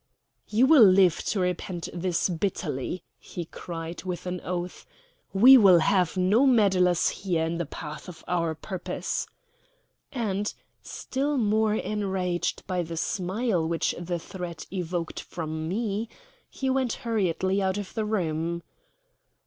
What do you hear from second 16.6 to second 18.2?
went hurriedly out of the